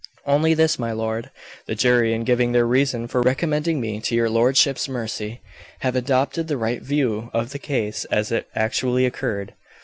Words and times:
"Only 0.25 0.55
this, 0.55 0.79
my 0.79 0.91
lord. 0.93 1.29
The 1.67 1.75
jury, 1.75 2.11
in 2.11 2.23
giving 2.23 2.53
their 2.53 2.65
reason 2.65 3.07
for 3.07 3.21
recommending 3.21 3.79
me 3.79 3.99
to 4.01 4.15
your 4.15 4.31
lordship's 4.31 4.89
mercy, 4.89 5.41
have 5.81 5.95
adopted 5.95 6.47
the 6.47 6.57
right 6.57 6.81
view 6.81 7.29
of 7.35 7.51
the 7.51 7.59
case 7.59 8.05
as 8.05 8.31
it 8.31 8.47
actually 8.55 9.05
occurred. 9.05 9.53